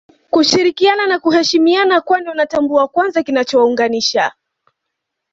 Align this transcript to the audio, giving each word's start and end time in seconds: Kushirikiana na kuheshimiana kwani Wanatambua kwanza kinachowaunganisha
Kushirikiana 0.31 1.07
na 1.07 1.19
kuheshimiana 1.19 2.01
kwani 2.01 2.27
Wanatambua 2.27 2.87
kwanza 2.87 3.23
kinachowaunganisha 3.23 4.31